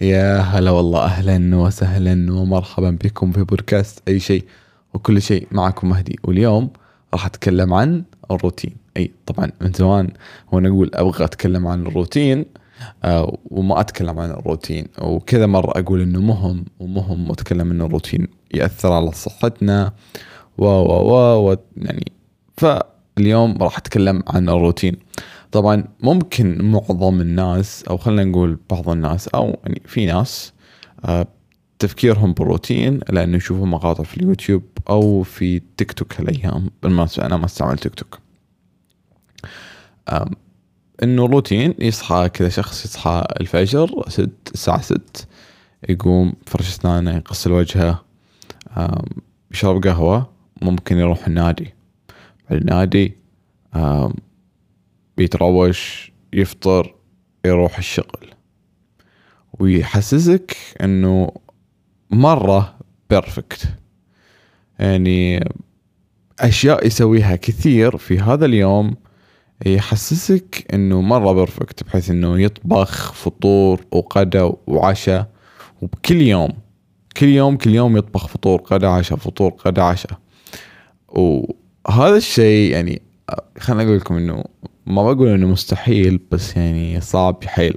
يا 0.00 0.38
هلا 0.38 0.70
والله 0.70 1.04
أهلا 1.04 1.56
وسهلا 1.56 2.32
ومرحبا 2.32 2.90
بكم 3.04 3.32
في 3.32 3.44
بودكاست 3.44 4.02
أي 4.08 4.20
شيء 4.20 4.44
وكل 4.94 5.22
شيء 5.22 5.48
معكم 5.52 5.88
مهدي. 5.88 6.18
واليوم 6.24 6.70
راح 7.14 7.26
أتكلم 7.26 7.74
عن 7.74 8.04
الروتين. 8.30 8.76
أي 8.96 9.10
طبعا 9.26 9.52
من 9.60 9.72
زمان 9.72 10.08
وأنا 10.52 10.68
أقول 10.68 10.90
أبغى 10.94 11.24
أتكلم 11.24 11.66
عن 11.66 11.86
الروتين 11.86 12.44
آه 13.04 13.38
وما 13.50 13.80
أتكلم 13.80 14.18
عن 14.18 14.30
الروتين. 14.30 14.86
وكذا 15.02 15.46
مرة 15.46 15.70
أقول 15.80 16.00
إنه 16.00 16.20
مهم 16.20 16.64
ومهم 16.78 17.30
وأتكلم 17.30 17.70
إنه 17.70 17.86
الروتين 17.86 18.28
يأثر 18.54 18.92
على 18.92 19.12
صحتنا. 19.12 19.92
و 20.58 20.64
و 20.64 21.50
و 21.50 21.56
يعني 21.76 22.12
فاليوم 22.56 23.58
راح 23.62 23.78
أتكلم 23.78 24.22
عن 24.28 24.48
الروتين. 24.48 24.96
طبعا 25.52 25.84
ممكن 26.00 26.64
معظم 26.64 27.20
الناس 27.20 27.84
أو 27.84 27.96
خلينا 27.96 28.24
نقول 28.24 28.58
بعض 28.70 28.88
الناس 28.88 29.28
أو 29.28 29.58
يعني 29.64 29.82
في 29.86 30.06
ناس 30.06 30.52
آه، 31.04 31.26
تفكيرهم 31.78 32.32
بالروتين 32.32 33.00
لأنه 33.08 33.36
يشوفوا 33.36 33.66
مقاطع 33.66 34.04
في 34.04 34.16
اليوتيوب 34.16 34.62
أو 34.90 35.22
في 35.22 35.62
تيك 35.76 35.92
توك 35.92 36.20
هالأيام 36.20 36.70
بالمناسبه 36.82 37.26
أنا 37.26 37.36
ما 37.36 37.44
أستعمل 37.44 37.78
تيك 37.78 37.94
توك. 37.94 38.18
إنه 41.02 41.26
روتين 41.26 41.74
يصحى 41.78 42.28
كذا 42.28 42.48
شخص 42.48 42.84
يصحى 42.84 43.24
الفجر 43.40 44.04
ست 44.08 44.30
الساعة 44.54 44.80
ست 44.80 45.28
يقوم 45.88 46.32
فرش 46.46 46.68
أسنانه 46.68 47.16
يغسل 47.16 47.52
وجهه 47.52 48.04
يشرب 49.50 49.86
قهوة 49.86 50.30
ممكن 50.62 50.98
يروح 50.98 51.26
النادي. 51.26 51.74
بعد 52.50 52.60
النادي 52.60 53.16
بيتروش 55.20 56.12
يفطر 56.32 56.94
يروح 57.44 57.78
الشغل. 57.78 58.26
ويحسسك 59.58 60.56
إنه 60.82 61.32
مرة 62.10 62.78
perfect 63.10 63.68
يعني 64.78 65.50
أشياء 66.40 66.86
يسويها 66.86 67.36
كثير 67.36 67.96
في 67.96 68.18
هذا 68.18 68.46
اليوم 68.46 68.96
يحسسك 69.66 70.66
إنه 70.74 71.00
مرة 71.00 71.32
perfect 71.32 71.84
بحيث 71.84 72.10
إنه 72.10 72.40
يطبخ 72.40 73.12
فطور 73.12 73.80
وغدا 73.92 74.52
وعشاء. 74.66 75.30
وبكل 75.82 76.22
يوم 76.22 76.52
كل 77.16 77.28
يوم 77.28 77.56
كل 77.56 77.74
يوم 77.74 77.96
يطبخ 77.96 78.26
فطور 78.28 78.62
غدا 78.72 78.88
عشاء 78.88 79.18
فطور 79.18 79.54
غدا 79.66 79.82
عشاء. 79.82 80.18
وهذا 81.08 82.16
الشيء 82.16 82.72
يعني 82.72 83.09
خليني 83.58 83.84
أقول 83.84 83.96
لكم 83.96 84.16
إنه 84.16 84.44
ما 84.86 85.12
بقول 85.12 85.28
إنه 85.28 85.46
مستحيل 85.46 86.20
بس 86.30 86.56
يعني 86.56 87.00
صعب 87.00 87.44
حيل. 87.44 87.74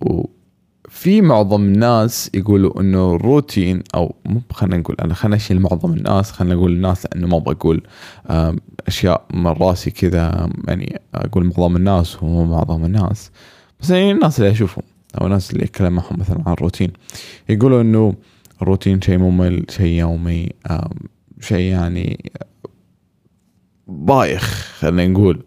وفي 0.00 1.20
معظم 1.20 1.62
الناس 1.62 2.30
يقولوا 2.34 2.80
إنه 2.80 3.14
الروتين 3.14 3.82
أو 3.94 4.14
مو 4.26 4.40
خلينا 4.52 4.76
نقول 4.76 4.96
أنا 5.00 5.14
خلينا 5.14 5.36
أشيل 5.36 5.60
معظم 5.60 5.92
الناس 5.92 6.30
خلينا 6.30 6.54
نقول 6.54 6.72
الناس 6.72 7.06
لأنه 7.06 7.26
ما 7.26 7.38
بقول 7.38 7.82
أشياء 8.86 9.24
من 9.34 9.46
راسي 9.46 9.90
كذا 9.90 10.50
يعني 10.68 11.00
أقول 11.14 11.44
معظم 11.44 11.76
الناس 11.76 12.22
ومو 12.22 12.44
معظم 12.44 12.84
الناس. 12.84 13.30
بس 13.80 13.90
يعني 13.90 14.10
الناس 14.10 14.40
اللي 14.40 14.50
أشوفهم 14.50 14.84
أو 15.20 15.26
الناس 15.26 15.52
اللي 15.52 15.64
أتكلم 15.64 15.92
معهم 15.92 16.18
مثلا 16.20 16.42
عن 16.46 16.52
الروتين 16.52 16.92
يقولوا 17.48 17.80
إنه 17.80 18.14
الروتين 18.62 19.00
شيء 19.00 19.18
ممل 19.18 19.64
شيء 19.70 19.86
يومي 19.86 20.50
شيء 21.40 21.72
يعني 21.72 22.30
بايخ 23.86 24.74
خلينا 24.78 25.06
نقول. 25.06 25.42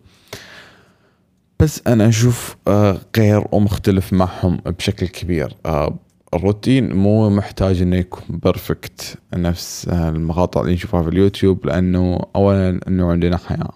بس 1.60 1.82
أنا 1.88 2.08
أشوف 2.08 2.56
آه، 2.68 2.98
غير 3.18 3.44
ومختلف 3.52 4.14
معهم 4.14 4.58
بشكل 4.66 5.08
كبير. 5.08 5.56
آه، 5.66 5.98
الروتين 6.34 6.94
مو 6.94 7.30
محتاج 7.30 7.82
إنه 7.82 7.96
يكون 7.96 8.22
perfect 8.30 9.18
نفس 9.34 9.88
آه، 9.90 10.10
المقاطع 10.10 10.62
اللي 10.62 10.74
نشوفها 10.74 11.04
في 11.04 11.10
اليوتيوب 11.10 11.66
لأنه 11.66 12.20
اولا 12.36 12.80
إنه 12.88 13.12
عندنا 13.12 13.38
حياة. 13.38 13.72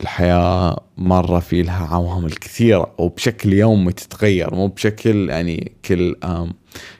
الحياة 0.00 0.80
مرة 0.96 1.38
في 1.38 1.62
لها 1.62 1.86
عوامل 1.86 2.32
كثيرة 2.32 2.94
وبشكل 2.98 3.52
يومي 3.52 3.92
تتغير. 3.92 4.54
مو 4.54 4.66
بشكل 4.68 5.30
يعني 5.30 5.72
كل 5.84 6.16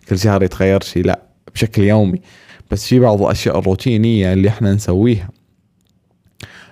كل 0.08 0.18
شهر 0.18 0.42
يتغير 0.42 0.82
شيء 0.82 1.04
لا 1.04 1.22
بشكل 1.54 1.82
يومي. 1.82 2.20
بس 2.70 2.86
في 2.86 2.98
بعض 3.00 3.22
الأشياء 3.22 3.58
الروتينية 3.58 4.32
اللي 4.32 4.48
إحنا 4.48 4.74
نسويها. 4.74 5.28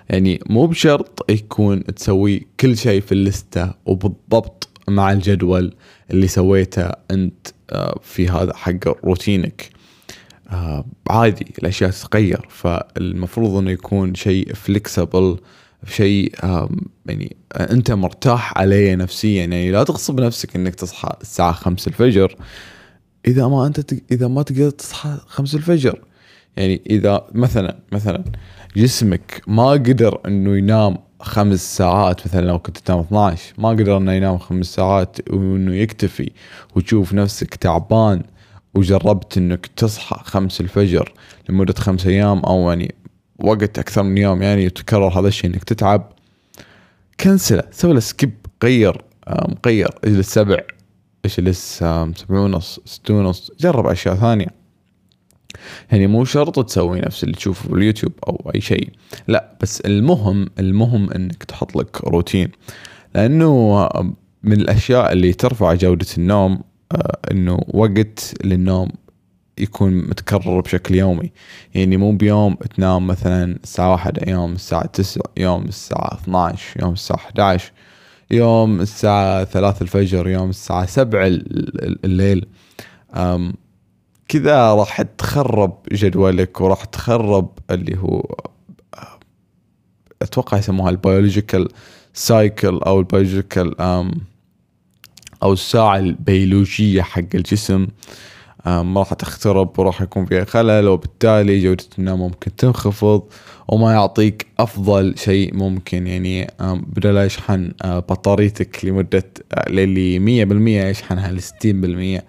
يعني 0.09 0.39
مو 0.49 0.67
بشرط 0.67 1.31
يكون 1.31 1.83
تسوي 1.83 2.47
كل 2.59 2.77
شيء 2.77 3.01
في 3.01 3.11
اللستة 3.11 3.73
وبالضبط 3.85 4.69
مع 4.87 5.11
الجدول 5.11 5.73
اللي 6.11 6.27
سويته 6.27 6.91
أنت 7.11 7.47
آه، 7.69 7.99
في 8.03 8.29
هذا 8.29 8.55
حق 8.55 9.05
روتينك. 9.05 9.69
آه، 10.51 10.85
عادي 11.09 11.53
الأشياء 11.59 11.89
تتغير 11.89 12.47
فالمفروض 12.49 13.57
إنه 13.57 13.71
يكون 13.71 14.15
شيء 14.15 14.53
فليكسبل 14.53 15.37
شيء 15.87 16.33
يعني 17.05 17.35
أنت 17.55 17.91
مرتاح 17.91 18.57
عليه 18.57 18.95
نفسيا. 18.95 19.39
يعني 19.39 19.71
لا 19.71 19.83
تغصب 19.83 20.19
نفسك 20.19 20.55
إنك 20.55 20.75
تصحى 20.75 21.09
الساعة 21.21 21.51
خمسة 21.51 21.89
الفجر. 21.89 22.35
إذا 23.27 23.47
ما 23.47 23.67
أنت 23.67 23.93
إذا 24.11 24.27
ما 24.27 24.41
تقدر 24.41 24.69
تصحى 24.69 25.17
خمسة 25.27 25.57
الفجر 25.57 26.01
يعني 26.57 26.81
إذا 26.89 27.27
مثلا 27.31 27.77
مثلا 27.91 28.23
جسمك 28.77 29.41
ما 29.47 29.69
قدر 29.69 30.19
إنه 30.25 30.57
ينام 30.57 30.97
خمس 31.19 31.77
ساعات 31.77 32.27
مثلا 32.27 32.45
لو 32.45 32.59
كنت 32.59 32.77
تنام 32.77 32.99
12 32.99 33.53
ما 33.57 33.69
قدر 33.69 33.97
إنه 33.97 34.11
ينام 34.11 34.37
خمس 34.37 34.65
ساعات 34.65 35.17
وإنه 35.29 35.75
يكتفي 35.75 36.31
وتشوف 36.75 37.13
نفسك 37.13 37.55
تعبان 37.55 38.23
وجربت 38.73 39.37
إنك 39.37 39.67
تصحى 39.67 40.21
خمس 40.23 40.61
الفجر 40.61 41.13
لمدة 41.49 41.73
خمس 41.73 42.07
أيام 42.07 42.39
أو 42.39 42.69
يعني 42.69 42.95
وقت 43.39 43.79
أكثر 43.79 44.03
من 44.03 44.17
يوم 44.17 44.41
يعني 44.41 44.65
وتكرر 44.65 45.19
هذا 45.19 45.27
الشيء 45.27 45.49
إنك 45.49 45.63
تتعب 45.63 46.11
كنسله 47.19 47.63
سوي 47.71 47.93
له 47.93 47.99
skip 47.99 48.33
غير 48.63 49.01
غير 49.65 49.89
اجلس 50.03 50.33
سبع 50.33 50.57
اجلس 51.25 51.79
سبع 51.79 52.39
ونص 52.39 52.79
ست 52.85 53.11
ونص 53.11 53.51
جرب 53.59 53.87
أشياء 53.87 54.15
ثانية. 54.15 54.64
يعني 55.91 56.07
مو 56.07 56.25
شرط 56.25 56.65
تسوي 56.65 56.99
نفس 56.99 57.23
اللي 57.23 57.35
تشوفه 57.35 57.69
في 57.69 57.75
اليوتيوب 57.75 58.13
أو 58.27 58.51
أي 58.55 58.61
شيء. 58.61 58.89
لا 59.27 59.57
بس 59.61 59.81
المهم 59.81 60.47
المهم 60.59 61.11
إنك 61.11 61.43
تحط 61.43 61.75
لك 61.75 62.03
روتين. 62.03 62.51
لأنه 63.15 63.89
من 64.43 64.53
الأشياء 64.53 65.11
اللي 65.11 65.33
ترفع 65.33 65.73
جودة 65.73 66.05
النوم 66.17 66.59
آه، 66.91 67.17
إنه 67.31 67.59
وقت 67.67 68.33
للنوم 68.43 68.89
يكون 69.57 69.93
متكرر 69.93 70.61
بشكل 70.61 70.95
يومي. 70.95 71.31
يعني 71.75 71.97
مو 71.97 72.11
بيوم 72.11 72.55
تنام 72.55 73.07
مثلا 73.07 73.57
الساعة 73.63 73.91
واحدة 73.91 74.31
يوم 74.31 74.53
الساعة 74.53 74.85
تسعة 74.85 75.23
يوم 75.37 75.65
الساعة 75.65 76.13
12 76.23 76.81
يوم 76.81 76.93
الساعة 76.93 77.17
11 77.17 77.71
يوم 78.31 78.81
الساعة 78.81 79.43
ثلاثة 79.43 79.83
الفجر 79.83 80.27
يوم 80.27 80.49
الساعة 80.49 80.85
سبعة 80.85 81.27
الليل. 82.05 82.45
كذا 84.27 84.73
راح 84.73 85.01
تخرب 85.01 85.77
جدولك 85.91 86.61
وراح 86.61 86.83
تخرب 86.85 87.49
اللي 87.71 87.97
هو 87.97 88.35
أتوقع 90.21 90.57
يسموها 90.57 90.89
البيولوجيكال 90.89 91.69
cycle 92.13 92.77
أو 92.77 92.99
ال 92.99 93.06
biological 93.06 93.81
أو 95.43 95.53
الساعة 95.53 95.97
البيولوجية 95.97 97.01
حق 97.01 97.21
الجسم 97.35 97.87
راح 98.67 99.13
تخترب 99.13 99.79
وراح 99.79 100.01
يكون 100.01 100.25
فيها 100.25 100.45
خلل 100.45 100.87
وبالتالي 100.87 101.63
جودة 101.63 101.85
النوم 101.99 102.19
ممكن 102.19 102.55
تنخفض 102.55 103.23
وما 103.67 103.93
يعطيك 103.93 104.47
أفضل 104.59 105.15
شيء 105.17 105.55
ممكن. 105.55 106.07
يعني 106.07 106.47
بدل 106.61 107.17
يشحن 107.17 107.71
بطاريتك 107.85 108.85
لمدة 108.85 109.23
للي 109.69 110.19
مية 110.19 110.43
بالمية 110.45 110.83
يشحنها 110.83 111.31
لستين 111.31 111.81
بالمية. 111.81 112.25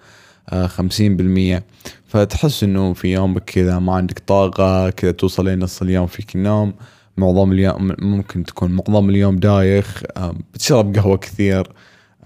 خمسين 0.65 1.17
بالمية. 1.17 1.63
فتحس 2.05 2.63
إنه 2.63 2.93
في 2.93 3.13
يومك 3.13 3.43
كذا 3.43 3.79
ما 3.79 3.93
عندك 3.93 4.19
طاقة 4.19 4.89
كذا 4.89 5.11
توصل 5.11 5.47
لنص 5.47 5.81
اليوم 5.81 6.07
فيك 6.07 6.35
النوم. 6.35 6.73
معظم 7.17 7.51
اليوم 7.51 7.95
ممكن 7.99 8.43
تكون 8.43 8.71
معظم 8.71 9.09
اليوم 9.09 9.35
دايخ 9.35 10.03
بتشرب 10.53 10.95
قهوة 10.95 11.17
كثير 11.17 11.67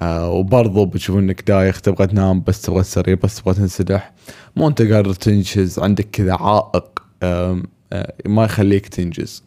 وبرضو 0.04 0.86
بتشوف 0.86 1.18
إنك 1.18 1.44
دايخ 1.48 1.82
تبغى 1.82 2.08
تنام 2.08 2.44
بس 2.48 2.62
تبغى 2.62 2.82
تسري 2.82 3.16
بس 3.16 3.42
تبغى 3.42 3.54
تنسدح. 3.54 4.14
مو 4.56 4.68
أنت 4.68 4.82
قادر 4.82 5.14
تنجز 5.14 5.80
عندك 5.80 6.08
كذا 6.12 6.34
عائق 6.34 7.00
ما 8.26 8.44
يخليك 8.44 8.88
تنجز. 8.88 9.44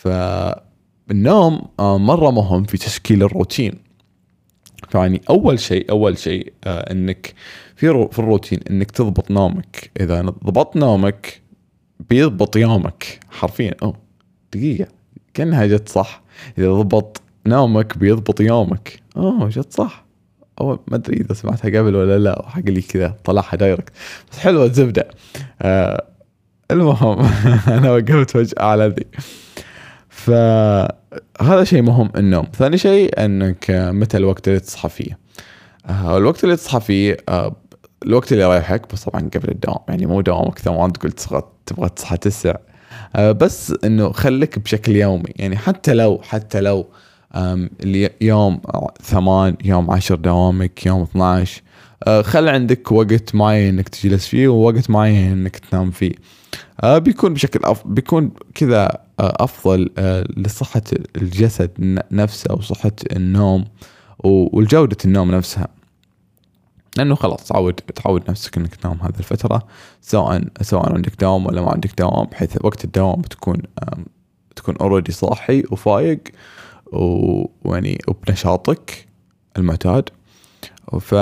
فالنوم 0.00 1.68
مرة 1.78 2.30
مهم 2.30 2.64
في 2.64 2.78
تشكيل 2.78 3.22
الروتين. 3.22 3.91
فيعني 4.88 5.20
أول 5.30 5.58
شيء 5.58 5.90
أول 5.90 6.18
شيء 6.18 6.52
آه 6.64 6.92
إنك 6.92 7.34
في 7.76 8.08
في 8.12 8.18
الروتين 8.18 8.60
إنك 8.70 8.90
تضبط 8.90 9.30
نومك. 9.30 9.90
إذا 10.00 10.20
ضبطت 10.22 10.76
نومك 10.76 11.42
بيضبط 12.10 12.56
يومك 12.56 13.20
حرفيا. 13.30 13.74
أوه 13.82 13.96
دقيقة. 14.52 14.88
كأنها 15.34 15.66
جت 15.66 15.88
صح. 15.88 16.22
إذا 16.58 16.72
ضبط 16.72 17.20
نومك 17.46 17.98
بيضبط 17.98 18.40
يومك. 18.40 19.00
أوه 19.16 19.48
جت 19.48 19.72
صح. 19.72 20.04
أو 20.60 20.78
ما 20.88 20.96
أدري 20.96 21.16
إذا 21.16 21.34
سمعتها 21.34 21.78
قبل 21.78 21.96
ولا 21.96 22.18
لا 22.18 22.48
حق 22.48 22.64
لي 22.64 22.82
كذا 22.82 23.16
طلعها 23.24 23.56
دايركت 23.56 23.92
بس 24.32 24.38
حلوة 24.38 24.64
الزبدة. 24.64 25.08
آه 25.62 26.06
المهم 26.70 27.18
أنا 27.78 27.92
وقفت 27.92 28.30
فجاه 28.30 28.64
على 28.64 28.86
ذي. 28.86 29.06
فهذا 31.34 31.64
شيء 31.64 31.82
مهم 31.82 32.10
النوم. 32.16 32.46
ثاني 32.58 32.78
شيء 32.78 33.24
أنك 33.24 33.66
متى 33.70 34.16
الوقت 34.16 34.48
اللي 34.48 34.60
تصحى 34.60 34.88
فيه. 34.88 35.18
آه 35.86 36.18
الوقت 36.18 36.44
اللي 36.44 36.56
تصحى 36.56 36.80
فيه 36.80 37.16
آه 37.28 37.56
الوقت 38.06 38.32
اللي 38.32 38.44
يريحك 38.44 38.92
بس 38.92 39.04
طبعا 39.04 39.30
قبل 39.34 39.48
الدوام 39.48 39.78
يعني 39.88 40.06
مو 40.06 40.20
دوامك 40.20 40.58
ثمان 40.58 40.92
تقول 40.92 41.12
تبغى 41.66 41.88
تصحى 41.96 42.16
تسع. 42.16 42.54
آه 43.16 43.32
بس 43.32 43.74
إنه 43.84 44.12
خليك 44.12 44.58
بشكل 44.58 44.96
يومي. 44.96 45.32
يعني 45.36 45.56
حتى 45.56 45.94
لو 45.94 46.20
حتى 46.22 46.60
لو 46.60 46.86
يوم 48.20 48.60
ثمان 49.02 49.56
يوم 49.64 49.90
عشر 49.90 50.14
دوامك 50.14 50.86
يوم 50.86 51.02
12 51.02 51.62
آه 52.06 52.22
خل 52.22 52.48
عندك 52.48 52.92
وقت 52.92 53.34
معين 53.34 53.74
إنك 53.74 53.88
تجلس 53.88 54.26
فيه 54.26 54.48
ووقت 54.48 54.90
معين 54.90 55.32
إنك 55.32 55.56
تنام 55.56 55.90
فيه. 55.90 56.12
بيكون 56.84 57.34
بشكل 57.34 57.60
أف... 57.64 57.86
بيكون 57.86 58.30
كذا 58.54 58.84
آه 59.20 59.36
أفضل 59.40 59.90
آه 59.98 60.24
لصحة 60.36 60.82
الجسد 61.16 61.70
نفسه 62.10 62.54
وصحة 62.54 62.92
النوم 63.12 63.64
وجودة 64.24 64.96
النوم 65.04 65.30
نفسها. 65.30 65.68
لأنه 66.96 67.14
خلاص 67.14 67.44
تعود 67.44 67.74
تعود 67.74 68.30
نفسك 68.30 68.56
إنك 68.56 68.74
تنام 68.74 68.98
هذه 69.02 69.18
الفترة 69.18 69.62
سواء 70.00 70.44
سواء 70.60 70.92
عندك 70.94 71.20
دوام 71.20 71.46
ولا 71.46 71.62
ما 71.62 71.70
عندك 71.70 71.98
دوام 71.98 72.26
بحيث 72.26 72.56
وقت 72.64 72.84
الدوام 72.84 73.20
بتكون 73.20 73.62
بتكون 74.50 74.76
اوريدي 74.76 75.12
صاحي 75.12 75.62
وفايق 75.70 76.20
ويعني 77.64 77.98
وبنشاطك 78.08 79.08
المعتاد. 79.58 80.08
ف 81.00 81.14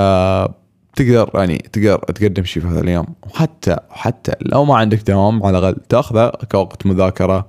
تقدر 1.00 1.30
يعني 1.34 1.58
تقدر 1.58 1.98
تقدم 1.98 2.44
شيء 2.44 2.62
في 2.62 2.68
هذا 2.68 2.80
اليوم. 2.80 3.06
وحتى 3.22 3.76
حتى 3.90 4.32
لو 4.40 4.64
ما 4.64 4.76
عندك 4.76 5.10
دوام 5.10 5.42
على 5.46 5.58
الأقل 5.58 5.80
تأخذه 5.88 6.32
كوقت 6.52 6.86
مذاكرة 6.86 7.48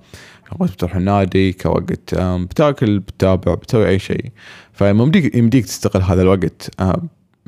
كوقت 0.49 0.71
بتروح 0.71 0.95
النادي 0.95 1.53
كوقت 1.53 2.15
بتاكل 2.15 2.99
بتتابع 2.99 3.53
بتسوي 3.53 3.87
أي 3.87 3.99
شيء. 3.99 4.31
فيمديك 4.73 5.35
يمديك 5.35 5.65
تستغل 5.65 6.03
هذا 6.03 6.21
الوقت 6.21 6.71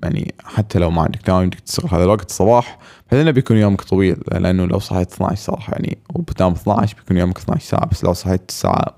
يعني 0.03 0.33
حتى 0.43 0.79
لو 0.79 0.89
ما 0.91 1.01
عندك 1.01 1.27
دوام 1.27 1.43
يمديك 1.43 1.59
تستغل 1.59 1.89
هذا 1.91 2.03
الوقت 2.03 2.29
الصباح 2.29 2.79
بحيث 3.07 3.19
إنه 3.21 3.31
بيكون 3.31 3.57
يومك 3.57 3.81
طويل 3.81 4.17
لأنه 4.31 4.65
لو 4.65 4.79
صحيت 4.79 5.11
12 5.11 5.41
صراحة 5.41 5.71
يعني 5.73 5.97
وبتنام 6.09 6.51
12 6.51 6.95
بيكون 6.95 7.17
يومك 7.17 7.37
12 7.37 7.65
ساعة. 7.65 7.85
بس 7.85 8.03
لو 8.03 8.13
صحيت 8.13 8.41
الساعة 8.49 8.95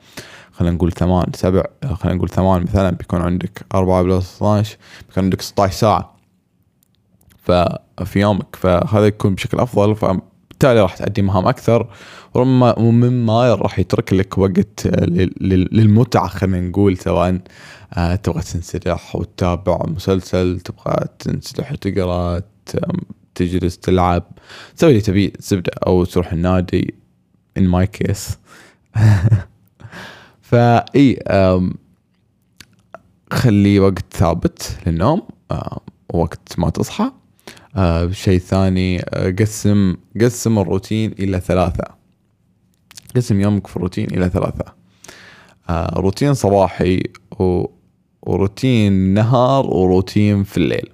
خلينا 0.52 0.76
نقول 0.76 0.92
ثمان 0.92 1.26
سبع 1.36 1.64
خلينا 1.94 2.18
نقول 2.18 2.30
ثمان 2.30 2.62
مثلا 2.62 2.90
بيكون 2.90 3.22
عندك 3.22 3.66
أربعة 3.76 4.04
بلس 4.04 4.36
12 4.36 4.78
بيكون 5.08 5.24
عندك 5.24 5.42
16 5.42 5.74
ساعة. 5.74 6.15
ففي 7.46 8.20
يومك 8.20 8.56
فهذا 8.56 9.08
يكون 9.08 9.36
بشكل 9.36 9.60
أفضل 9.60 9.96
فبالتالي 9.96 10.82
راح 10.82 10.98
تأدي 10.98 11.22
مهام 11.22 11.48
أكثر 11.48 11.88
ومما 12.34 13.56
راح 13.56 13.80
يترك 13.80 14.14
لك 14.14 14.38
وقت 14.38 14.88
للمتعة 15.72 16.28
خلينا 16.28 16.62
نقول 16.62 16.98
سواء 16.98 17.40
آه، 17.94 18.16
تبغى 18.16 18.42
تنسدح 18.42 19.16
وتتابع 19.16 19.80
مسلسل 19.88 20.60
تبغى 20.60 20.96
تنسدح 21.20 21.72
وتقرأ 21.72 22.42
تجلس 23.36 23.78
تلعب 23.78 24.24
تسوي 24.76 24.90
اللي 24.90 25.02
تبيه 25.02 25.32
زبدة 25.40 25.72
أو 25.88 26.06
تروح 26.06 26.34
النادي 26.34 26.96
in 27.60 27.64
my 27.64 27.86
case. 27.86 28.38
فاي 30.50 31.20
خلي 33.32 33.80
وقت 33.80 34.06
ثابت 34.14 34.78
للنوم 34.88 35.22
وقت 36.14 36.60
ما 36.60 36.70
تصحى. 36.70 37.12
شيء 38.12 38.40
ثاني 38.40 39.00
قسم 39.40 39.96
قسم 40.22 40.60
الروتين 40.60 41.12
إلى 41.12 41.40
ثلاثة. 41.40 41.84
قسم 43.16 43.42
يومك 43.42 43.68
في 43.68 43.78
الروتين 43.78 44.08
إلى 44.12 44.30
ثلاثة. 44.30 44.74
روتين 45.94 46.34
صباحي 46.34 47.04
وروتين 48.22 48.94
نهار 49.14 49.66
وروتين 49.66 50.44
في 50.44 50.58
الليل. 50.58 50.90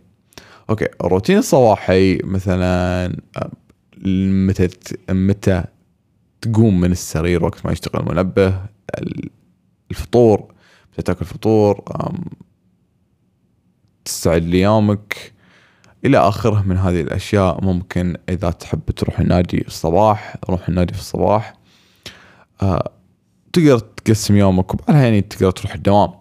أوكي 0.70 0.88
الروتين 1.04 1.38
الصباحي 1.38 2.18
مثلا 2.24 3.16
متى 4.06 4.70
متى 5.10 5.64
تقوم 6.42 6.80
من 6.80 6.92
السرير 6.92 7.46
وقت 7.46 7.66
ما 7.66 7.72
يشتغل 7.72 8.02
المنبه 8.02 8.66
الفطور 9.92 10.54
تأكل 11.06 11.26
فطور 11.26 11.84
تستعد 14.06 14.44
ليومك. 14.44 15.34
إلى 16.06 16.18
آخره 16.18 16.62
من 16.62 16.78
هذه 16.78 17.02
الأشياء. 17.02 17.64
ممكن 17.64 18.18
إذا 18.30 18.52
تحب 18.52 18.92
تروح 18.96 19.20
النادي 19.20 19.68
الصباح 19.68 20.36
روح 20.50 20.70
النادي 20.70 20.94
في 20.94 21.00
الصباح. 21.00 21.54
أه 22.62 22.92
تقدر 23.54 23.80
تقسم 23.80 24.36
يومك 24.36 24.74
وبعدها 24.74 25.04
يعني 25.04 25.22
تقدر 25.22 25.52
تروح 25.52 25.74
الدوام. 25.74 26.12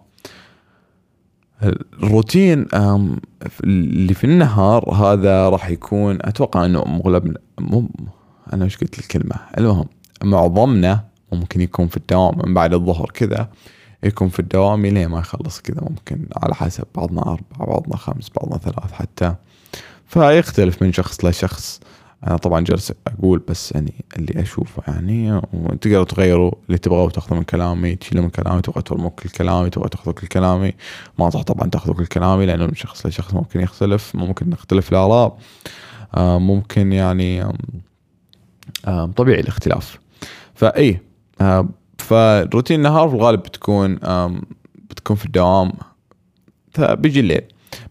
الروتين 2.03 2.67
اللي 3.63 4.13
في 4.13 4.23
النهار 4.23 4.93
هذا 4.93 5.49
راح 5.49 5.69
يكون 5.69 6.17
أتوقع 6.21 6.65
إنه 6.65 6.83
مغلب 6.83 7.37
مو 7.59 7.89
أنا 8.53 8.65
إيش 8.65 8.77
قلت 8.77 8.99
الكلمة؟ 8.99 9.35
المهم 9.57 9.85
معظمنا 10.23 11.05
ممكن 11.31 11.61
يكون 11.61 11.87
في 11.87 11.97
الدوام. 11.97 12.37
من 12.45 12.53
بعد 12.53 12.73
الظهر 12.73 13.11
كذا 13.13 13.49
يكون 14.03 14.29
في 14.29 14.39
الدوام 14.39 14.85
لين 14.85 15.07
ما 15.07 15.19
يخلص 15.19 15.61
كذا 15.61 15.81
ممكن 15.81 16.27
على 16.37 16.55
حسب 16.55 16.85
بعضنا 16.95 17.21
أربعة 17.21 17.67
بعضنا 17.67 17.97
خمس 17.97 18.29
بعضنا 18.35 18.57
ثلاث 18.57 18.91
حتى. 18.91 19.35
فيختلف 20.11 20.81
من 20.81 20.93
شخص 20.93 21.25
لشخص. 21.25 21.79
أنا 22.27 22.37
طبعا 22.37 22.61
جالس 22.61 22.93
أقول 23.07 23.39
بس 23.39 23.71
يعني 23.71 23.93
اللي 24.17 24.41
أشوفه 24.41 24.83
يعني 24.87 25.41
وتقدروا 25.53 26.03
تغيروا 26.03 26.51
اللي 26.67 26.77
تبغوا 26.77 27.09
تاخذوا 27.09 27.37
من 27.37 27.43
كلامي 27.43 27.95
تشيلوا 27.95 28.23
من 28.23 28.29
كلامي 28.29 28.61
تبغى 28.61 28.81
ترموا 28.81 29.09
كل 29.09 29.29
كلامي 29.29 29.69
تبغى 29.69 29.89
تاخذوا 29.89 30.13
كل 30.13 30.27
كلامي. 30.27 30.73
ما 31.19 31.29
صح 31.29 31.41
طبعا 31.41 31.69
تاخذوا 31.69 31.95
كل 31.95 32.05
كلامي 32.05 32.45
لأنه 32.45 32.65
من 32.65 32.75
شخص 32.75 33.05
لشخص 33.05 33.33
ممكن 33.33 33.59
يختلف 33.59 34.15
ممكن 34.15 34.49
نختلف 34.49 34.91
الآراء 34.91 35.37
آه، 36.15 36.39
ممكن 36.39 36.93
يعني 36.93 37.45
طبيعي 39.15 39.39
الاختلاف. 39.39 39.99
فأي 40.55 40.99
آه، 41.41 41.69
فروتين 41.97 42.77
النهار 42.77 43.09
في 43.09 43.15
الغالب 43.15 43.39
بتكون 43.39 43.95
بتكون 44.89 45.15
في 45.15 45.25
الدوام. 45.25 45.71
فبيجي 46.71 47.19
الليل. 47.19 47.41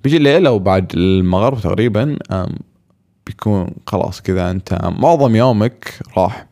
بيجي 0.04 0.16
الليل 0.16 0.46
أو 0.46 0.58
بعد 0.58 0.92
المغرب 0.94 1.60
تقريبا 1.60 2.18
بيكون 3.26 3.70
خلاص 3.86 4.20
كذا 4.20 4.50
أنت 4.50 4.78
معظم 4.98 5.36
يومك 5.36 5.94
راح. 6.16 6.46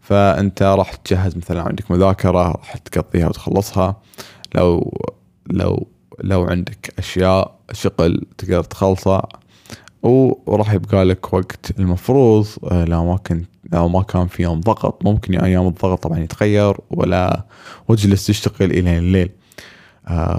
فأنت 0.00 0.62
راح 0.62 0.94
تجهز 0.94 1.36
مثلا 1.36 1.62
عندك 1.62 1.90
مذاكرة 1.90 2.30
راح 2.30 2.76
تقضيها 2.76 3.28
وتخلصها. 3.28 3.96
لو 4.54 4.98
لو 5.50 5.86
لو 6.20 6.44
عندك 6.44 6.94
أشياء 6.98 7.58
شغل 7.72 8.26
تقدر 8.38 8.62
تخلصها 8.62 9.28
وراح 10.02 10.72
يبقى 10.72 11.04
لك 11.04 11.32
وقت 11.34 11.78
المفروض 11.78 12.46
آه، 12.64 12.84
لو 12.84 13.04
ما 13.04 13.16
كنت 13.16 13.48
لو 13.72 13.88
ما 13.88 14.02
كان 14.02 14.26
في 14.26 14.42
يوم 14.42 14.60
ضغط. 14.60 15.04
ممكن 15.04 15.40
أيام 15.40 15.66
الضغط 15.66 16.02
طبعا 16.02 16.18
يتغير 16.18 16.76
ولا 16.90 17.44
وتجلس 17.88 18.26
تشتغل 18.26 18.70
إلى 18.70 18.98
الليل. 18.98 19.30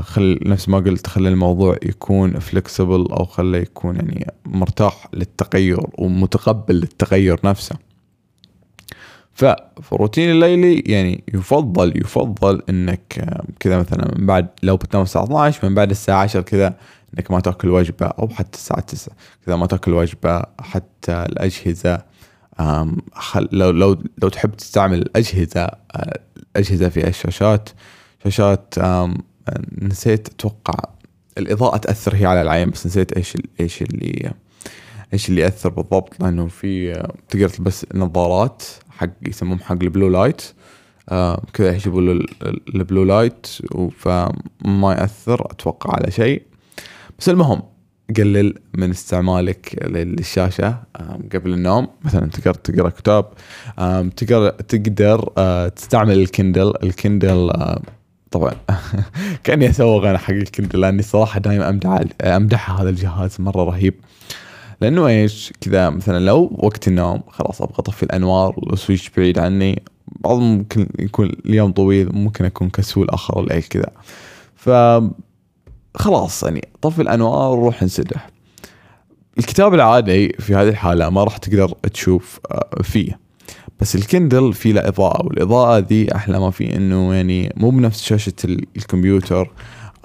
خل 0.01 0.39
نفس 0.45 0.69
ما 0.69 0.77
قلت 0.77 1.07
خلي 1.07 1.29
الموضوع 1.29 1.77
يكون 1.83 2.39
فلكسبل 2.39 3.07
أو 3.11 3.25
خليه 3.25 3.59
يكون 3.59 3.95
يعني 3.95 4.33
مرتاح 4.45 5.07
للتغير 5.13 5.79
ومتقبل 5.97 6.75
للتغير 6.75 7.39
نفسه. 7.43 7.75
ففي 9.35 9.93
الروتين 9.93 10.31
الليلي 10.31 10.79
يعني 10.79 11.23
يفضل 11.33 11.97
يفضل 11.97 12.61
إنك 12.69 13.19
آه، 13.19 13.45
كذا 13.59 13.79
مثلا 13.79 14.17
من 14.17 14.25
بعد 14.25 14.47
لو 14.63 14.77
بتنام 14.77 15.03
الساعة 15.03 15.23
12 15.23 15.69
من 15.69 15.75
بعد 15.75 15.89
الساعة 15.89 16.23
10 16.23 16.41
كذا 16.41 16.73
إنك 17.13 17.31
ما 17.31 17.39
تأكل 17.39 17.69
وجبة 17.69 18.05
أو 18.05 18.27
حتى 18.27 18.57
الساعة 18.57 18.81
9 18.81 19.15
كذا 19.45 19.55
ما 19.55 19.65
تأكل 19.65 19.93
وجبة 19.93 20.43
حتى 20.59 21.23
الأجهزة 21.23 22.01
خل 23.13 23.49
لو 23.51 23.69
لو 23.69 24.03
لو 24.17 24.29
تحب 24.29 24.55
تستعمل 24.55 24.97
الأجهزة 24.97 25.69
الأجهزة 26.55 26.89
في 26.89 27.07
الشاشات 27.07 27.69
شاشات 28.23 28.73
نسيت 29.81 30.27
أتوقع 30.27 30.79
الإضاءة 31.37 31.77
تأثر 31.77 32.15
هي 32.15 32.25
على 32.25 32.41
العين 32.41 32.69
بس 32.69 32.85
نسيت 32.85 33.13
إيش 33.13 33.37
إيش 33.59 33.81
اللي 33.81 34.33
إيش 35.13 35.29
اللي 35.29 35.41
يأثر 35.41 35.69
بالضبط 35.69 36.19
لأنه 36.19 36.47
في 36.47 36.93
تقدر 37.29 37.49
تلبس 37.49 37.85
نظارات 37.93 38.63
حق 38.89 39.09
يسموهم 39.27 39.59
حق 39.59 39.77
ال 39.81 39.87
blue 39.87 40.09
light. 40.09 40.41
كذا 41.53 41.75
يجيبوا 41.75 42.01
له 42.01 42.25
ال 42.75 42.81
blue 42.81 43.03
light 43.03 43.47
فما 43.97 44.93
يأثر 44.93 45.51
أتوقع 45.51 45.93
على 45.93 46.11
شيء. 46.11 46.41
بس 47.19 47.29
المهم 47.29 47.61
قلل 48.17 48.53
من 48.73 48.89
استعمالك 48.89 49.85
للشاشة 49.85 50.83
قبل 51.33 51.53
النوم. 51.53 51.87
مثلا 52.05 52.29
تقدر 52.29 52.53
تقرأ 52.53 52.89
كتاب 52.89 53.25
تقدر 54.15 54.49
تقدر 54.49 55.33
آه، 55.37 55.67
تستعمل 55.67 56.19
الكندل. 56.19 56.73
الكندل 56.83 57.51
طبعا. 58.35 58.53
كاني 59.43 59.69
اسوق 59.69 60.05
أنا 60.05 60.17
حق 60.17 60.33
الكندل 60.33 60.79
لأني 60.79 61.01
صراحة 61.01 61.39
دائما 61.39 61.69
امدح 61.69 62.01
امدح 62.21 62.71
هذا 62.71 62.89
الجهاز 62.89 63.35
مرة 63.39 63.63
رهيب. 63.63 63.93
لأنه 64.81 65.07
إيش؟ 65.07 65.53
كذا 65.61 65.89
مثلا 65.89 66.25
لو 66.25 66.57
وقت 66.57 66.87
النوم 66.87 67.21
خلاص 67.29 67.61
أبغى 67.61 67.75
أطفي 67.79 68.03
الأنوار 68.03 68.53
وال 68.57 68.70
switch 68.70 69.09
بعيد 69.09 69.39
عني 69.39 69.83
بعض 70.07 70.39
ممكن 70.39 70.87
يكون 70.99 71.31
اليوم 71.45 71.71
طويل 71.71 72.15
ممكن 72.15 72.45
أكون 72.45 72.69
كسول 72.69 73.09
آخر 73.09 73.39
الليل 73.39 73.63
كذا. 73.63 73.91
ف 74.55 74.69
خلاص 75.95 76.43
يعني 76.43 76.67
طفي 76.81 77.01
الأنوار 77.01 77.59
وروح 77.59 77.81
انسدح. 77.81 78.29
الكتاب 79.37 79.73
العادي 79.73 80.29
في 80.29 80.55
هذه 80.55 80.69
الحالة 80.69 81.09
ما 81.09 81.23
راح 81.23 81.37
تقدر 81.37 81.67
تشوف 81.93 82.39
آه، 82.51 82.81
فيه. 82.83 83.24
بس 83.79 83.95
الكندل 83.95 84.53
في 84.53 84.71
له 84.71 84.87
إضاءة 84.87 85.25
والإضاءة 85.25 85.79
ذي 85.79 86.15
أحلى 86.15 86.39
ما 86.39 86.51
في 86.51 86.75
إنه 86.75 87.13
يعني 87.13 87.53
مو 87.57 87.69
بنفس 87.69 88.03
شاشة 88.03 88.33
الكمبيوتر 88.45 89.51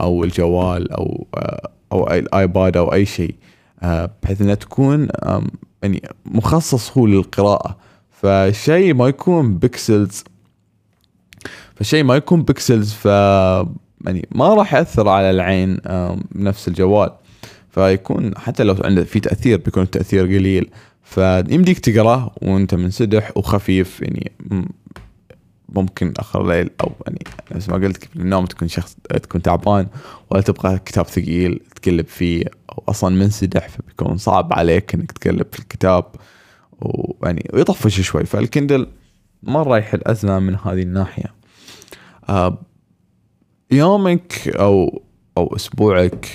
أو 0.00 0.24
الجوال 0.24 0.92
أو 0.92 1.26
آه، 1.34 1.70
أو 1.92 2.10
الآيباد 2.10 2.76
أو 2.76 2.92
أي 2.92 3.06
شيء 3.06 3.34
آه، 3.82 4.10
بحيث 4.22 4.40
إنها 4.40 4.54
تكون 4.54 5.08
يعني 5.82 6.02
مخصص 6.26 6.98
هو 6.98 7.06
للقراءة. 7.06 7.76
فشيء 8.10 8.94
ما 8.94 9.08
يكون 9.08 9.58
pixels 9.58 10.24
فشيء 11.74 12.04
ما 12.04 12.16
يكون 12.16 12.42
pixels 12.42 12.92
ف 12.92 13.04
يعني 14.06 14.28
ما 14.30 14.54
راح 14.54 14.74
يأثر 14.74 15.08
على 15.08 15.30
العين 15.30 15.78
بنفس 16.32 16.68
الجوال. 16.68 17.10
فيكون 17.70 18.38
حتى 18.38 18.62
لو 18.62 18.76
عنده 18.84 19.04
في 19.04 19.20
تأثير 19.20 19.58
بيكون 19.58 19.82
التأثير 19.82 20.24
قليل. 20.24 20.70
فيمديك 21.10 21.78
تقراه 21.78 22.34
وانت 22.42 22.74
منسدح 22.74 23.36
وخفيف 23.36 24.00
يعني 24.02 24.32
ممكن 25.68 26.12
آخر 26.18 26.42
الليل 26.42 26.70
أو 26.80 26.92
يعني 27.06 27.24
نفس 27.52 27.68
ما 27.68 27.74
قلت 27.74 28.04
في 28.04 28.16
النوم 28.16 28.46
تكون 28.46 28.68
شخص 28.68 28.96
تكون 29.22 29.42
تعبان 29.42 29.86
ولا 30.30 30.40
تبغى 30.42 30.78
كتاب 30.78 31.06
ثقيل 31.06 31.60
تقلب 31.82 32.06
فيه 32.06 32.44
أو 32.70 32.84
أصلا 32.88 33.16
منسدح 33.16 33.68
فبيكون 33.68 34.16
صعب 34.16 34.52
عليك 34.52 34.94
إنك 34.94 35.12
تقلب 35.12 35.46
في 35.52 35.58
الكتاب 35.58 36.04
ويعني 36.80 37.50
ويطفش 37.52 38.00
شوي. 38.00 38.24
فالكندل 38.24 38.86
مرة 39.42 39.78
يحل 39.78 40.00
أزمة 40.06 40.38
من 40.38 40.56
هذه 40.64 40.82
الناحية. 40.82 41.34
آه 42.28 42.58
يومك 43.70 44.48
أو 44.48 45.02
أو 45.36 45.56
أسبوعك 45.56 46.28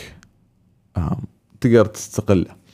آه 0.97 1.17
تقدر 1.61 1.85
تستقله 1.85 2.64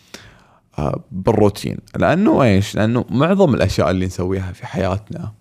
بالروتين. 1.11 1.77
لأنه 1.97 2.43
إيش؟ 2.43 2.75
لأنه 2.75 3.05
معظم 3.09 3.53
الأشياء 3.53 3.91
اللي 3.91 4.05
نسويها 4.05 4.51
في 4.51 4.67
حياتنا 4.67 5.31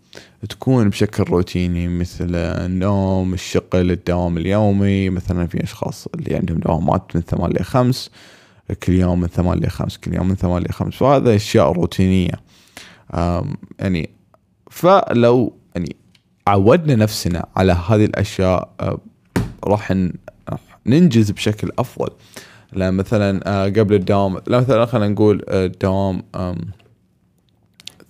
تكون 0.49 0.88
بشكل 0.88 1.23
روتيني 1.23 1.88
مثل 1.88 2.35
النوم 2.35 3.35
الشغل 3.35 3.90
الدوام 3.90 4.38
اليومي 4.38 5.11
مثلا 5.11 5.47
في 5.47 5.64
أشخاص 5.64 6.06
اللي 6.14 6.37
عندهم 6.37 6.59
دوامات 6.59 7.16
من 7.16 7.23
ثمان 7.23 7.52
لخمس 7.52 8.11
كل 8.82 8.92
يوم 8.92 9.20
من 9.20 9.26
ثمان 9.26 9.61
لخمس 9.61 9.99
كل 9.99 10.14
يوم 10.14 10.28
من 10.28 10.35
ثمان 10.35 10.62
لخمس 10.62 10.94
فهذا 10.94 11.35
أشياء 11.35 11.73
روتينية. 11.73 12.35
يعني 13.78 14.11
فلو 14.70 15.56
يعني 15.75 15.97
عودنا 16.47 16.94
نفسنا 16.94 17.47
على 17.56 17.73
هذه 17.73 18.04
الأشياء 18.04 18.70
راح 19.64 19.94
ننجز 20.87 21.30
بشكل 21.30 21.70
أفضل. 21.78 22.11
لأن 22.72 22.94
مثلا 22.94 23.40
آه، 23.46 23.64
قبل 23.64 23.94
الدوام 23.94 24.40
مثلا 24.48 24.86
خلينا 24.86 25.08
نقول 25.08 25.44
الدوام 25.48 26.22